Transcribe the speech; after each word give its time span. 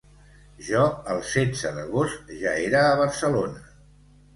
Jo 0.69 0.85
el 1.17 1.21
setze 1.33 1.75
d'agost 1.77 2.35
ja 2.43 2.59
era 2.67 2.85
a 2.89 3.01
Barcelona. 3.07 3.69